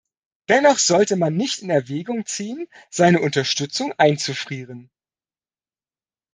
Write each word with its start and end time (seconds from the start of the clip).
Dennoch 0.49 0.79
sollte 0.79 1.15
man 1.15 1.35
nicht 1.35 1.61
in 1.61 1.69
Erwägung 1.69 2.25
ziehen, 2.25 2.67
seine 2.89 3.19
Unterstützung 3.21 3.93
einzufrieren. 3.99 4.89